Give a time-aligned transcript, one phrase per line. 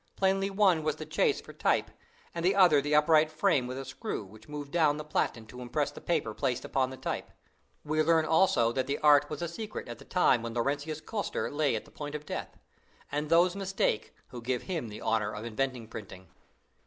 [0.15, 1.91] Plainly one was the "chase" for type,
[2.33, 5.61] and the other the upright frame with a screw, which moved down the platen to
[5.61, 7.29] impress the paper placed upon the type.
[7.85, 11.51] We learn also that the art was a secret at the time when Laurentius Costar
[11.51, 12.57] lay at the point of death,
[13.11, 16.29] and those mistake who give him the honor of inventing printing.